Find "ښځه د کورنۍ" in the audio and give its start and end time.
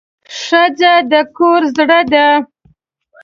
0.41-1.69